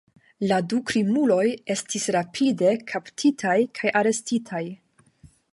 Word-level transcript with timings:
La 0.51 0.55
du 0.71 0.79
krimuloj 0.91 1.43
estis 1.75 2.09
rapide 2.17 2.73
kaptitaj 2.93 3.55
kaj 3.81 3.97
arestitaj. 4.03 4.67